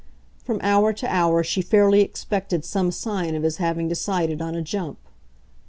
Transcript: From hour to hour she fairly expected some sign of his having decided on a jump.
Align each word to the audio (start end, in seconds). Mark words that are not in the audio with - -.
From 0.43 0.57
hour 0.63 0.93
to 0.93 1.05
hour 1.07 1.43
she 1.43 1.61
fairly 1.61 2.01
expected 2.01 2.65
some 2.65 2.89
sign 2.89 3.35
of 3.35 3.43
his 3.43 3.57
having 3.57 3.87
decided 3.87 4.41
on 4.41 4.55
a 4.55 4.61
jump. 4.63 4.97